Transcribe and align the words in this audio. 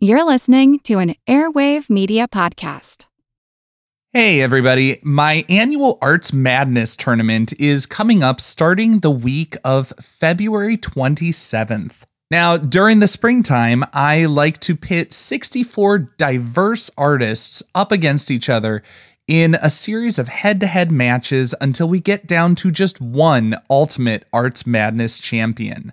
You're 0.00 0.24
listening 0.24 0.78
to 0.84 1.00
an 1.00 1.16
Airwave 1.26 1.90
Media 1.90 2.28
Podcast. 2.28 3.06
Hey, 4.12 4.40
everybody. 4.40 5.00
My 5.02 5.44
annual 5.48 5.98
Arts 6.00 6.32
Madness 6.32 6.94
tournament 6.94 7.52
is 7.58 7.84
coming 7.84 8.22
up 8.22 8.38
starting 8.40 9.00
the 9.00 9.10
week 9.10 9.56
of 9.64 9.88
February 10.00 10.76
27th. 10.76 12.04
Now, 12.30 12.56
during 12.56 13.00
the 13.00 13.08
springtime, 13.08 13.82
I 13.92 14.26
like 14.26 14.60
to 14.60 14.76
pit 14.76 15.12
64 15.12 15.98
diverse 16.16 16.92
artists 16.96 17.64
up 17.74 17.90
against 17.90 18.30
each 18.30 18.48
other 18.48 18.84
in 19.26 19.56
a 19.60 19.68
series 19.68 20.20
of 20.20 20.28
head 20.28 20.60
to 20.60 20.68
head 20.68 20.92
matches 20.92 21.56
until 21.60 21.88
we 21.88 21.98
get 21.98 22.28
down 22.28 22.54
to 22.54 22.70
just 22.70 23.00
one 23.00 23.56
Ultimate 23.68 24.28
Arts 24.32 24.64
Madness 24.64 25.18
champion. 25.18 25.92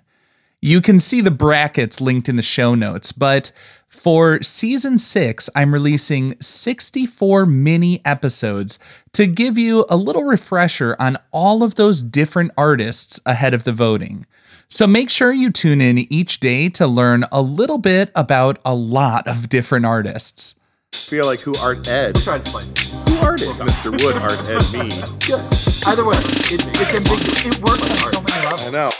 You 0.62 0.80
can 0.80 0.98
see 0.98 1.20
the 1.20 1.30
brackets 1.30 2.00
linked 2.00 2.28
in 2.28 2.36
the 2.36 2.42
show 2.42 2.74
notes, 2.74 3.12
but 3.12 3.52
for 3.88 4.42
season 4.42 4.98
six, 4.98 5.50
I'm 5.54 5.72
releasing 5.72 6.38
64 6.40 7.46
mini 7.46 8.00
episodes 8.04 8.78
to 9.12 9.26
give 9.26 9.58
you 9.58 9.84
a 9.88 9.96
little 9.96 10.24
refresher 10.24 10.96
on 10.98 11.18
all 11.30 11.62
of 11.62 11.74
those 11.74 12.02
different 12.02 12.52
artists 12.56 13.20
ahead 13.26 13.54
of 13.54 13.64
the 13.64 13.72
voting. 13.72 14.26
So 14.68 14.86
make 14.86 15.10
sure 15.10 15.32
you 15.32 15.50
tune 15.50 15.80
in 15.80 15.98
each 16.12 16.40
day 16.40 16.68
to 16.70 16.86
learn 16.86 17.24
a 17.30 17.40
little 17.40 17.78
bit 17.78 18.10
about 18.14 18.58
a 18.64 18.74
lot 18.74 19.28
of 19.28 19.48
different 19.48 19.86
artists. 19.86 20.54
feel 20.92 21.26
like 21.26 21.40
who 21.40 21.54
art 21.56 21.86
ed? 21.86 22.16
Try 22.16 22.38
to 22.38 22.48
spice 22.48 22.70
it. 22.70 22.78
Who 23.08 23.16
art 23.18 23.42
ed? 23.42 23.54
Mr. 23.56 23.90
Wood 24.04 24.16
art 24.16 24.40
ed 24.48 24.72
me. 24.72 24.96
Yeah. 25.28 25.48
Either 25.86 26.04
way, 26.04 26.16
it, 26.16 26.66
it's 26.66 26.94
ambiguous. 26.94 27.46
It 27.46 27.58
works 27.62 27.82
on 27.82 28.12
so 28.12 28.20
many 28.20 28.44
levels. 28.44 28.62
I 28.62 28.70
know. 28.70 28.90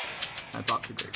That's 0.53 0.71
off 0.71 0.83
to 0.83 0.93
a 0.93 0.97
great 0.97 1.16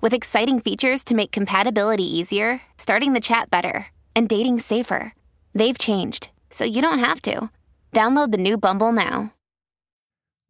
with 0.00 0.14
exciting 0.14 0.60
features 0.60 1.04
to 1.04 1.14
make 1.14 1.32
compatibility 1.32 2.04
easier, 2.04 2.62
starting 2.78 3.12
the 3.12 3.20
chat 3.20 3.50
better, 3.50 3.88
and 4.16 4.28
dating 4.28 4.60
safer. 4.60 5.12
They've 5.54 5.76
changed, 5.76 6.30
so 6.50 6.64
you 6.64 6.80
don't 6.80 6.98
have 7.00 7.20
to. 7.22 7.50
Download 7.92 8.30
the 8.30 8.38
new 8.38 8.56
Bumble 8.56 8.92
now. 8.92 9.32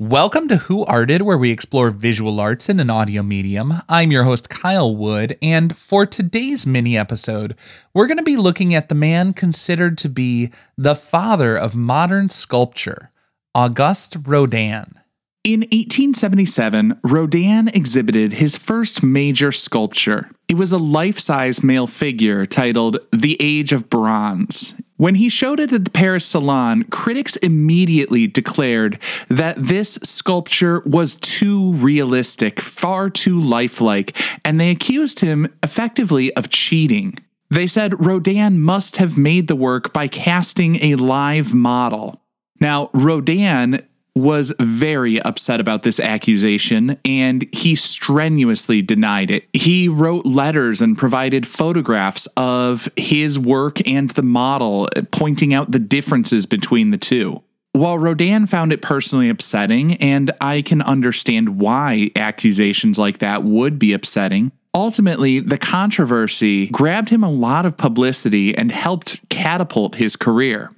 Welcome 0.01 0.49
to 0.49 0.57
Who 0.57 0.85
Arted, 0.87 1.23
where 1.23 1.39
we 1.39 1.53
explore 1.53 1.91
visual 1.91 2.41
arts 2.41 2.69
in 2.69 2.81
an 2.81 2.91
audio 2.91 3.23
medium. 3.23 3.75
I'm 3.89 4.11
your 4.11 4.25
host, 4.25 4.49
Kyle 4.49 4.95
Wood, 4.95 5.39
and 5.41 5.77
for 5.77 6.05
today's 6.05 6.67
mini 6.67 6.99
episode, 6.99 7.55
we're 7.95 8.09
going 8.09 8.19
to 8.19 8.25
be 8.25 8.37
looking 8.37 8.75
at 8.75 8.89
the 8.89 8.97
man 8.97 9.33
considered 9.33 9.97
to 9.99 10.09
be 10.09 10.51
the 10.77 10.97
father 10.97 11.57
of 11.57 11.77
modern 11.77 12.29
sculpture, 12.29 13.13
Auguste 13.55 14.17
Rodin. 14.27 14.95
In 15.45 15.61
1877, 15.61 17.01
Rodin 17.05 17.69
exhibited 17.69 18.33
his 18.33 18.57
first 18.57 19.03
major 19.03 19.53
sculpture. 19.53 20.31
It 20.49 20.55
was 20.55 20.73
a 20.73 20.79
life 20.79 21.19
size 21.19 21.63
male 21.63 21.87
figure 21.87 22.47
titled 22.47 22.97
The 23.13 23.37
Age 23.39 23.71
of 23.71 23.91
Bronze. 23.91 24.73
When 24.97 25.17
he 25.17 25.29
showed 25.29 25.61
it 25.61 25.71
at 25.71 25.85
the 25.85 25.91
Paris 25.91 26.25
Salon, 26.25 26.85
critics 26.85 27.37
immediately 27.37 28.27
declared 28.27 28.99
that 29.29 29.67
this 29.67 29.99
sculpture 30.03 30.81
was 30.87 31.17
too 31.17 31.75
realistic, 31.75 32.59
far 32.59 33.11
too 33.11 33.39
lifelike, 33.39 34.17
and 34.47 34.59
they 34.59 34.71
accused 34.71 35.21
him 35.21 35.55
effectively 35.63 36.33
of 36.37 36.49
cheating. 36.49 37.19
They 37.51 37.67
said 37.67 38.03
Rodin 38.03 38.63
must 38.63 38.97
have 38.97 39.19
made 39.19 39.49
the 39.49 39.57
work 39.57 39.93
by 39.93 40.09
casting 40.09 40.77
a 40.77 40.95
live 40.95 41.53
model. 41.53 42.23
Now, 42.61 42.89
Rodin 42.95 43.87
was 44.15 44.53
very 44.61 45.21
upset 45.23 45.61
about 45.61 45.83
this 45.83 45.99
accusation 45.99 46.99
and 47.05 47.49
he 47.53 47.75
strenuously 47.75 48.81
denied 48.81 49.31
it. 49.31 49.49
He 49.53 49.89
wrote 49.89 50.25
letters 50.25 50.81
and 50.81 50.97
provided 50.97 51.47
photographs 51.47 52.29
of 52.37 52.89
his 52.97 53.39
work 53.39 53.87
and 53.89 54.11
the 54.11 54.23
model, 54.23 54.89
pointing 55.11 55.53
out 55.53 55.73
the 55.73 55.79
differences 55.79 56.47
between 56.47 56.91
the 56.91 56.99
two. 56.99 57.43
While 57.73 57.99
Rodin 57.99 58.47
found 58.47 58.73
it 58.73 58.83
personally 58.83 59.29
upsetting, 59.29 59.95
and 59.95 60.31
I 60.41 60.63
can 60.63 60.81
understand 60.81 61.59
why 61.59 62.13
accusations 62.15 63.01
like 63.01 63.19
that 63.19 63.43
would 63.43 63.81
be 63.81 63.93
upsetting, 63.93 64.53
ultimately 64.73 65.41
the 65.41 65.59
controversy 65.59 66.69
grabbed 66.69 67.09
him 67.09 67.25
a 67.25 67.31
lot 67.31 67.67
of 67.67 67.77
publicity 67.77 68.57
and 68.57 68.71
helped 68.71 69.29
catapult 69.29 69.97
his 69.97 70.15
career. 70.15 70.71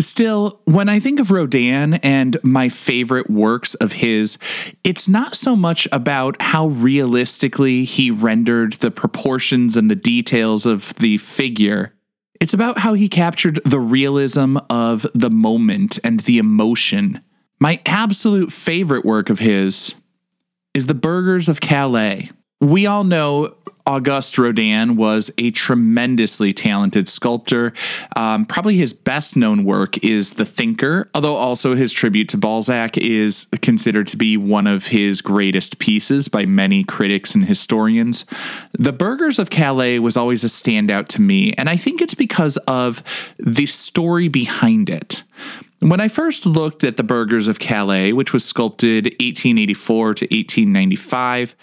Still, 0.00 0.60
when 0.64 0.88
I 0.88 0.98
think 0.98 1.20
of 1.20 1.30
Rodin 1.30 1.94
and 1.94 2.38
my 2.42 2.70
favorite 2.70 3.28
works 3.28 3.74
of 3.74 3.92
his, 3.92 4.38
it's 4.82 5.06
not 5.06 5.36
so 5.36 5.54
much 5.54 5.86
about 5.92 6.40
how 6.40 6.68
realistically 6.68 7.84
he 7.84 8.10
rendered 8.10 8.74
the 8.74 8.90
proportions 8.90 9.76
and 9.76 9.90
the 9.90 9.96
details 9.96 10.64
of 10.64 10.94
the 10.94 11.18
figure. 11.18 11.92
It's 12.40 12.54
about 12.54 12.78
how 12.78 12.94
he 12.94 13.08
captured 13.10 13.60
the 13.66 13.80
realism 13.80 14.56
of 14.70 15.06
the 15.14 15.30
moment 15.30 15.98
and 16.02 16.20
the 16.20 16.38
emotion. 16.38 17.20
My 17.58 17.80
absolute 17.84 18.52
favorite 18.52 19.04
work 19.04 19.28
of 19.28 19.38
his 19.38 19.94
is 20.72 20.86
The 20.86 20.94
Burghers 20.94 21.46
of 21.48 21.60
Calais. 21.60 22.30
We 22.62 22.86
all 22.86 23.04
know 23.04 23.54
Auguste 23.86 24.38
Rodin 24.38 24.96
was 24.96 25.30
a 25.38 25.50
tremendously 25.50 26.52
talented 26.52 27.08
sculptor. 27.08 27.72
Um, 28.16 28.44
probably 28.44 28.76
his 28.76 28.92
best 28.92 29.36
known 29.36 29.64
work 29.64 30.02
is 30.04 30.32
The 30.32 30.44
Thinker, 30.44 31.08
although 31.14 31.36
also 31.36 31.74
his 31.74 31.92
tribute 31.92 32.28
to 32.30 32.36
Balzac 32.36 32.96
is 32.98 33.46
considered 33.62 34.06
to 34.08 34.16
be 34.16 34.36
one 34.36 34.66
of 34.66 34.88
his 34.88 35.20
greatest 35.20 35.78
pieces 35.78 36.28
by 36.28 36.44
many 36.46 36.84
critics 36.84 37.34
and 37.34 37.44
historians. 37.44 38.24
The 38.72 38.92
Burghers 38.92 39.38
of 39.38 39.50
Calais 39.50 39.98
was 39.98 40.16
always 40.16 40.44
a 40.44 40.48
standout 40.48 41.08
to 41.08 41.20
me, 41.20 41.52
and 41.54 41.68
I 41.68 41.76
think 41.76 42.00
it's 42.00 42.14
because 42.14 42.56
of 42.68 43.02
the 43.38 43.66
story 43.66 44.28
behind 44.28 44.90
it. 44.90 45.22
When 45.80 46.00
I 46.00 46.08
first 46.08 46.44
looked 46.44 46.84
at 46.84 46.98
the 46.98 47.02
Burghers 47.02 47.48
of 47.48 47.58
Calais, 47.58 48.12
which 48.12 48.34
was 48.34 48.44
sculpted 48.44 49.04
1884 49.04 50.14
to 50.14 50.24
1895, 50.26 51.54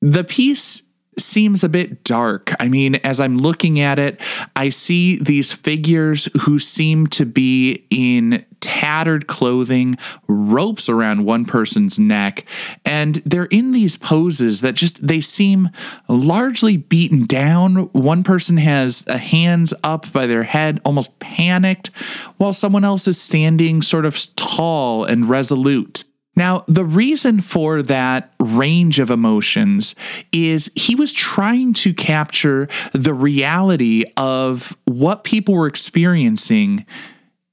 the 0.00 0.22
piece 0.22 0.82
seems 1.18 1.62
a 1.64 1.68
bit 1.68 2.04
dark. 2.04 2.52
I 2.60 2.68
mean, 2.68 2.96
as 2.96 3.20
I'm 3.20 3.36
looking 3.36 3.80
at 3.80 3.98
it, 3.98 4.20
I 4.56 4.68
see 4.70 5.16
these 5.16 5.52
figures 5.52 6.28
who 6.42 6.58
seem 6.58 7.06
to 7.08 7.26
be 7.26 7.86
in 7.90 8.44
tattered 8.60 9.26
clothing, 9.26 9.96
ropes 10.28 10.88
around 10.88 11.24
one 11.24 11.44
person's 11.44 11.98
neck, 11.98 12.44
and 12.84 13.16
they're 13.24 13.46
in 13.46 13.72
these 13.72 13.96
poses 13.96 14.60
that 14.60 14.74
just 14.74 15.06
they 15.06 15.20
seem 15.20 15.70
largely 16.08 16.76
beaten 16.76 17.24
down. 17.24 17.90
One 17.92 18.22
person 18.22 18.58
has 18.58 19.04
a 19.06 19.18
hands 19.18 19.72
up 19.82 20.12
by 20.12 20.26
their 20.26 20.44
head, 20.44 20.80
almost 20.84 21.18
panicked, 21.18 21.88
while 22.36 22.52
someone 22.52 22.84
else 22.84 23.08
is 23.08 23.20
standing 23.20 23.82
sort 23.82 24.04
of 24.04 24.18
tall 24.36 25.04
and 25.04 25.28
resolute. 25.28 26.04
Now, 26.40 26.64
the 26.66 26.86
reason 26.86 27.42
for 27.42 27.82
that 27.82 28.32
range 28.40 28.98
of 28.98 29.10
emotions 29.10 29.94
is 30.32 30.70
he 30.74 30.94
was 30.94 31.12
trying 31.12 31.74
to 31.74 31.92
capture 31.92 32.66
the 32.94 33.12
reality 33.12 34.04
of 34.16 34.74
what 34.86 35.22
people 35.22 35.52
were 35.52 35.66
experiencing 35.66 36.86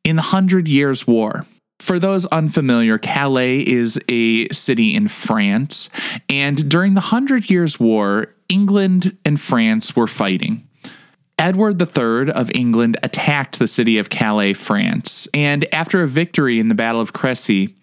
in 0.06 0.16
the 0.16 0.22
Hundred 0.22 0.70
Years' 0.70 1.06
War. 1.06 1.46
For 1.80 2.00
those 2.00 2.28
unfamiliar, 2.28 2.98
Calais 2.98 3.60
is 3.60 4.00
a 4.08 4.48
city 4.54 4.96
in 4.96 5.10
France, 5.10 5.90
and 6.30 6.70
during 6.70 6.94
the 6.94 7.02
Hundred 7.02 7.50
Years' 7.50 7.82
War, 7.82 8.34
England 8.48 9.18
and 9.26 9.38
France 9.38 9.98
were 9.98 10.08
fighting. 10.08 10.66
Edward 11.38 11.82
III 11.82 12.32
of 12.32 12.50
England 12.56 12.96
attacked 13.04 13.60
the 13.60 13.68
city 13.68 13.98
of 13.98 14.10
Calais, 14.10 14.54
France, 14.54 15.28
and 15.34 15.68
after 15.74 16.02
a 16.02 16.08
victory 16.08 16.58
in 16.58 16.70
the 16.70 16.74
Battle 16.74 17.02
of 17.02 17.12
Crecy, 17.12 17.76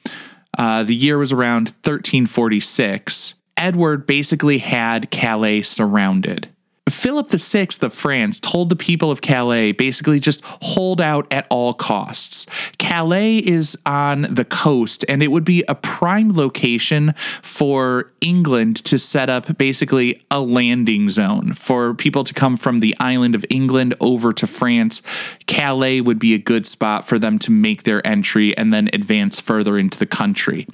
uh, 0.58 0.82
the 0.82 0.94
year 0.94 1.18
was 1.18 1.32
around 1.32 1.68
1346. 1.84 3.34
Edward 3.56 4.06
basically 4.06 4.58
had 4.58 5.10
Calais 5.10 5.62
surrounded. 5.62 6.48
Philip 6.90 7.30
VI 7.30 7.68
of 7.80 7.94
France 7.94 8.38
told 8.38 8.68
the 8.68 8.76
people 8.76 9.10
of 9.10 9.22
Calais 9.22 9.72
basically 9.72 10.20
just 10.20 10.42
hold 10.44 11.00
out 11.00 11.26
at 11.32 11.46
all 11.48 11.72
costs. 11.72 12.46
Calais 12.76 13.38
is 13.38 13.78
on 13.86 14.22
the 14.22 14.44
coast, 14.44 15.02
and 15.08 15.22
it 15.22 15.28
would 15.28 15.44
be 15.44 15.64
a 15.66 15.74
prime 15.74 16.34
location 16.34 17.14
for 17.40 18.12
England 18.20 18.84
to 18.84 18.98
set 18.98 19.30
up 19.30 19.56
basically 19.56 20.22
a 20.30 20.40
landing 20.40 21.08
zone 21.08 21.54
for 21.54 21.94
people 21.94 22.22
to 22.22 22.34
come 22.34 22.58
from 22.58 22.80
the 22.80 22.94
island 23.00 23.34
of 23.34 23.46
England 23.48 23.94
over 23.98 24.34
to 24.34 24.46
France. 24.46 25.00
Calais 25.46 26.02
would 26.02 26.18
be 26.18 26.34
a 26.34 26.38
good 26.38 26.66
spot 26.66 27.08
for 27.08 27.18
them 27.18 27.38
to 27.38 27.50
make 27.50 27.84
their 27.84 28.06
entry 28.06 28.54
and 28.58 28.74
then 28.74 28.90
advance 28.92 29.40
further 29.40 29.78
into 29.78 29.98
the 29.98 30.06
country. 30.06 30.66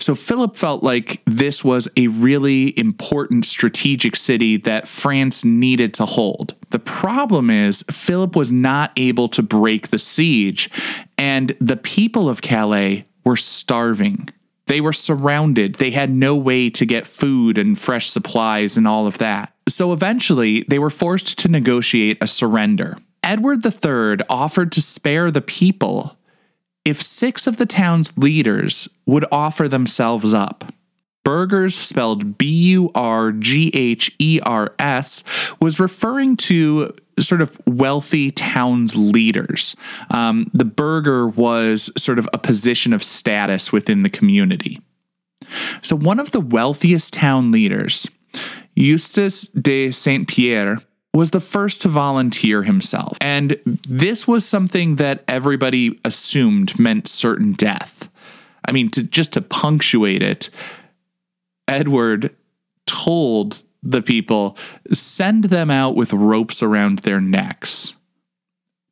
So 0.00 0.16
Philip 0.16 0.56
felt 0.56 0.82
like 0.82 1.22
this 1.24 1.62
was 1.62 1.88
a 1.96 2.08
really 2.08 2.76
important 2.76 3.46
strategic 3.46 4.16
city 4.16 4.56
that 4.56 4.88
France 4.88 5.44
needed 5.58 5.94
to 5.94 6.06
hold. 6.06 6.54
The 6.70 6.78
problem 6.78 7.50
is, 7.50 7.84
Philip 7.90 8.36
was 8.36 8.52
not 8.52 8.92
able 8.96 9.28
to 9.30 9.42
break 9.42 9.88
the 9.88 9.98
siege, 9.98 10.70
and 11.18 11.56
the 11.60 11.76
people 11.76 12.28
of 12.28 12.42
Calais 12.42 13.06
were 13.24 13.36
starving. 13.36 14.28
They 14.66 14.80
were 14.80 14.92
surrounded. 14.92 15.76
They 15.76 15.90
had 15.90 16.10
no 16.10 16.34
way 16.34 16.70
to 16.70 16.86
get 16.86 17.06
food 17.06 17.58
and 17.58 17.78
fresh 17.78 18.08
supplies 18.08 18.76
and 18.76 18.86
all 18.86 19.06
of 19.06 19.18
that. 19.18 19.52
So 19.68 19.92
eventually, 19.92 20.64
they 20.68 20.78
were 20.78 20.90
forced 20.90 21.38
to 21.38 21.48
negotiate 21.48 22.18
a 22.20 22.26
surrender. 22.26 22.96
Edward 23.22 23.64
III 23.64 24.24
offered 24.28 24.72
to 24.72 24.82
spare 24.82 25.30
the 25.30 25.40
people 25.40 26.16
if 26.84 27.00
six 27.00 27.46
of 27.46 27.58
the 27.58 27.66
town's 27.66 28.16
leaders 28.16 28.88
would 29.06 29.24
offer 29.30 29.68
themselves 29.68 30.34
up. 30.34 30.72
Burghers, 31.24 31.76
spelled 31.76 32.36
B 32.36 32.46
U 32.46 32.90
R 32.94 33.32
G 33.32 33.70
H 33.74 34.14
E 34.18 34.40
R 34.44 34.74
S, 34.78 35.22
was 35.60 35.78
referring 35.78 36.36
to 36.38 36.94
sort 37.20 37.42
of 37.42 37.56
wealthy 37.66 38.30
towns 38.30 38.96
leaders. 38.96 39.76
Um, 40.10 40.50
the 40.52 40.64
burgher 40.64 41.26
was 41.28 41.90
sort 41.96 42.18
of 42.18 42.28
a 42.32 42.38
position 42.38 42.92
of 42.92 43.02
status 43.02 43.72
within 43.72 44.02
the 44.02 44.10
community. 44.10 44.80
So, 45.82 45.96
one 45.96 46.18
of 46.18 46.30
the 46.30 46.40
wealthiest 46.40 47.12
town 47.12 47.52
leaders, 47.52 48.08
Eustace 48.74 49.42
de 49.48 49.90
Saint 49.90 50.28
Pierre, 50.28 50.78
was 51.14 51.30
the 51.30 51.40
first 51.40 51.82
to 51.82 51.88
volunteer 51.88 52.62
himself. 52.62 53.18
And 53.20 53.58
this 53.86 54.26
was 54.26 54.46
something 54.46 54.96
that 54.96 55.22
everybody 55.28 56.00
assumed 56.04 56.78
meant 56.78 57.06
certain 57.06 57.52
death. 57.52 58.08
I 58.66 58.72
mean, 58.72 58.90
to 58.92 59.02
just 59.02 59.32
to 59.32 59.42
punctuate 59.42 60.22
it, 60.22 60.48
Edward 61.68 62.34
told 62.86 63.62
the 63.82 64.02
people 64.02 64.56
send 64.92 65.44
them 65.44 65.70
out 65.70 65.96
with 65.96 66.12
ropes 66.12 66.62
around 66.62 67.00
their 67.00 67.20
necks. 67.20 67.94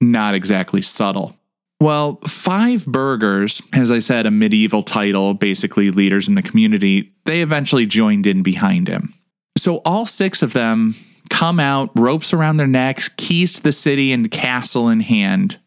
Not 0.01 0.35
exactly 0.35 0.83
subtle. 0.83 1.37
Well, 1.81 2.17
five 2.27 2.85
burghers, 2.85 3.63
as 3.73 3.91
I 3.91 4.01
said, 4.01 4.27
a 4.27 4.31
medieval 4.31 4.83
title, 4.83 5.33
basically 5.33 5.91
leaders 5.91 6.29
in 6.29 6.35
the 6.35 6.43
community, 6.43 7.13
they 7.25 7.41
eventually 7.41 7.87
joined 7.87 8.27
in 8.27 8.43
behind 8.43 8.89
him. 8.89 9.15
So 9.57 9.77
all 9.79 10.05
six 10.07 10.43
of 10.43 10.53
them 10.53 10.95
come 11.31 11.59
out, 11.59 11.91
ropes 11.99 12.35
around 12.35 12.59
their 12.59 12.67
necks, 12.67 13.09
keys 13.17 13.55
to 13.55 13.63
the 13.63 13.73
city 13.73 14.13
and 14.13 14.31
castle 14.31 14.89
in 14.89 15.01
hand. 15.01 15.59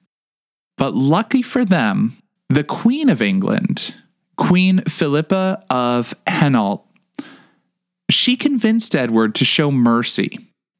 But 0.77 0.93
lucky 0.93 1.41
for 1.41 1.65
them, 1.65 2.17
the 2.49 2.63
Queen 2.63 3.09
of 3.09 3.21
England, 3.21 3.95
Queen 4.37 4.81
Philippa 4.81 5.63
of 5.69 6.13
Hainault, 6.27 6.83
she 8.13 8.35
convinced 8.35 8.95
Edward 8.95 9.35
to 9.35 9.45
show 9.45 9.71
mercy. 9.71 10.37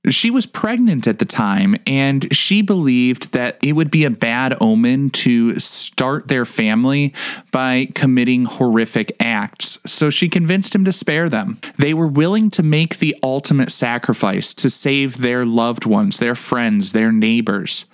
She 0.09 0.29
was 0.29 0.45
pregnant 0.45 1.07
at 1.07 1.19
the 1.19 1.25
time, 1.25 1.77
and 1.87 2.35
she 2.35 2.61
believed 2.61 3.31
that 3.31 3.57
it 3.63 3.71
would 3.71 3.89
be 3.89 4.03
a 4.03 4.09
bad 4.09 4.57
omen 4.59 5.09
to 5.11 5.57
start 5.59 6.27
their 6.27 6.43
family 6.43 7.13
by 7.51 7.87
committing 7.95 8.43
horrific 8.43 9.15
acts. 9.21 9.77
So 9.85 10.09
she 10.09 10.27
convinced 10.27 10.75
him 10.75 10.83
to 10.83 10.91
spare 10.91 11.29
them. 11.29 11.57
They 11.77 11.93
were 11.93 12.07
willing 12.07 12.49
to 12.51 12.63
make 12.63 12.99
the 12.99 13.15
ultimate 13.23 13.71
sacrifice 13.71 14.53
to 14.55 14.69
save 14.69 15.19
their 15.19 15.45
loved 15.45 15.85
ones, 15.85 16.19
their 16.19 16.35
friends, 16.35 16.91
their 16.91 17.13
neighbors. 17.13 17.85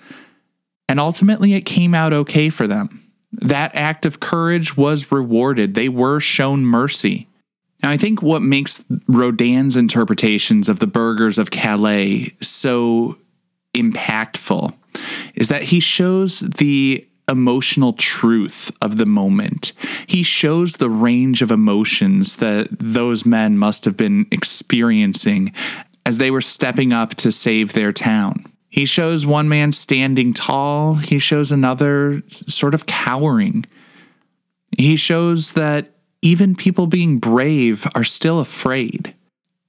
And 0.88 0.98
ultimately, 0.98 1.54
it 1.54 1.60
came 1.60 1.94
out 1.94 2.12
okay 2.12 2.50
for 2.50 2.66
them. 2.66 3.08
That 3.30 3.70
act 3.76 4.04
of 4.04 4.18
courage 4.18 4.76
was 4.76 5.12
rewarded, 5.12 5.74
they 5.74 5.88
were 5.88 6.18
shown 6.18 6.64
mercy. 6.64 7.28
Now, 7.82 7.90
I 7.90 7.96
think 7.96 8.22
what 8.22 8.42
makes 8.42 8.84
Rodin's 9.08 9.76
interpretations 9.76 10.68
of 10.68 10.78
the 10.78 10.86
burghers 10.86 11.38
of 11.38 11.50
Calais 11.50 12.34
so 12.40 13.16
impactful 13.74 14.74
is 15.34 15.48
that 15.48 15.64
he 15.64 15.80
shows 15.80 16.40
the 16.40 17.06
emotional 17.30 17.92
truth 17.92 18.72
of 18.82 18.96
the 18.96 19.06
moment. 19.06 19.72
He 20.06 20.22
shows 20.22 20.74
the 20.74 20.90
range 20.90 21.42
of 21.42 21.50
emotions 21.50 22.36
that 22.36 22.68
those 22.78 23.24
men 23.24 23.56
must 23.56 23.84
have 23.84 23.96
been 23.96 24.26
experiencing 24.32 25.52
as 26.04 26.18
they 26.18 26.30
were 26.30 26.40
stepping 26.40 26.92
up 26.92 27.14
to 27.14 27.30
save 27.30 27.72
their 27.72 27.92
town. 27.92 28.44
He 28.68 28.84
shows 28.84 29.26
one 29.26 29.48
man 29.48 29.72
standing 29.72 30.32
tall, 30.32 30.94
he 30.96 31.18
shows 31.18 31.52
another 31.52 32.22
sort 32.46 32.74
of 32.74 32.86
cowering. 32.86 33.64
He 34.76 34.96
shows 34.96 35.52
that 35.52 35.94
even 36.22 36.54
people 36.54 36.86
being 36.86 37.18
brave 37.18 37.86
are 37.94 38.04
still 38.04 38.40
afraid. 38.40 39.14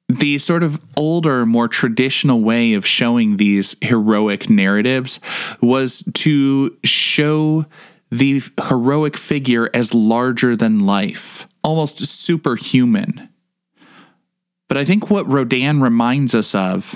The 0.09 0.37
sort 0.39 0.63
of 0.63 0.81
older, 0.97 1.45
more 1.45 1.69
traditional 1.69 2.41
way 2.41 2.73
of 2.73 2.85
showing 2.85 3.37
these 3.37 3.77
heroic 3.81 4.49
narratives 4.49 5.19
was 5.61 6.03
to 6.15 6.77
show 6.83 7.65
the 8.11 8.43
heroic 8.67 9.15
figure 9.15 9.69
as 9.73 9.93
larger 9.93 10.55
than 10.55 10.85
life, 10.85 11.47
almost 11.63 11.99
superhuman. 11.99 13.29
But 14.67 14.77
I 14.77 14.83
think 14.83 15.09
what 15.09 15.27
Rodin 15.27 15.81
reminds 15.81 16.35
us 16.35 16.53
of 16.53 16.95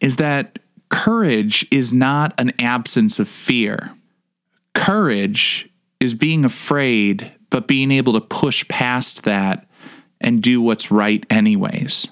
is 0.00 0.16
that 0.16 0.58
courage 0.88 1.66
is 1.70 1.92
not 1.92 2.34
an 2.38 2.52
absence 2.58 3.18
of 3.20 3.28
fear. 3.28 3.94
Courage 4.74 5.68
is 6.00 6.14
being 6.14 6.44
afraid 6.44 7.32
but 7.56 7.66
being 7.66 7.90
able 7.90 8.12
to 8.12 8.20
push 8.20 8.68
past 8.68 9.22
that 9.22 9.66
and 10.20 10.42
do 10.42 10.60
what's 10.60 10.90
right 10.90 11.24
anyways. 11.30 12.06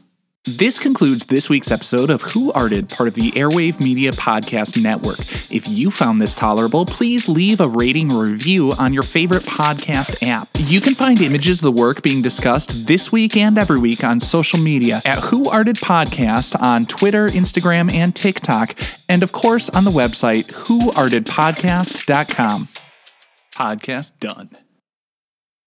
This 0.47 0.79
concludes 0.79 1.27
this 1.27 1.51
week's 1.51 1.71
episode 1.71 2.09
of 2.09 2.23
Who 2.23 2.51
Arted, 2.53 2.89
part 2.89 3.09
of 3.09 3.15
the 3.15 3.31
Airwave 3.33 3.79
Media 3.79 4.13
Podcast 4.13 4.83
Network. 4.83 5.19
If 5.51 5.69
you 5.69 5.91
found 5.91 6.23
this 6.23 6.33
tolerable, 6.33 6.87
please 6.87 7.29
leave 7.29 7.61
a 7.61 7.69
rating 7.69 8.11
or 8.11 8.25
review 8.25 8.73
on 8.73 8.95
your 8.95 9.03
favorite 9.03 9.43
podcast 9.43 10.27
app. 10.27 10.49
You 10.59 10.81
can 10.81 10.95
find 10.95 11.21
images 11.21 11.59
of 11.59 11.65
the 11.65 11.79
work 11.79 12.01
being 12.01 12.23
discussed 12.23 12.87
this 12.87 13.13
week 13.13 13.37
and 13.37 13.59
every 13.59 13.79
week 13.79 14.03
on 14.03 14.21
social 14.21 14.59
media 14.59 15.03
at 15.05 15.25
Who 15.25 15.51
Arted 15.51 15.77
Podcast 15.77 16.59
on 16.59 16.87
Twitter, 16.87 17.29
Instagram, 17.29 17.93
and 17.93 18.17
TikTok, 18.17 18.75
and 19.11 19.23
of 19.23 19.33
course 19.33 19.69
on 19.69 19.85
the 19.85 19.91
website 19.91 20.47
whoartedpodcast.com. 20.47 22.69
Podcast 23.55 24.13
done. 24.21 24.57